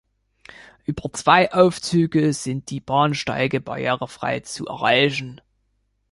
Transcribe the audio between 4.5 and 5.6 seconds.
erreichen.